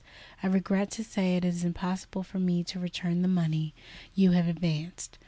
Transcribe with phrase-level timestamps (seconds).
[0.41, 3.75] I regret to say it is impossible for me to return the money
[4.15, 5.19] you have advanced.